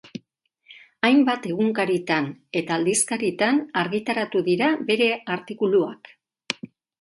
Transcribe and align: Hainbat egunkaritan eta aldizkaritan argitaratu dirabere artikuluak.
Hainbat 1.09 1.43
egunkaritan 1.49 2.29
eta 2.61 2.77
aldizkaritan 2.77 3.61
argitaratu 3.83 4.43
dirabere 4.49 5.11
artikuluak. 5.37 6.11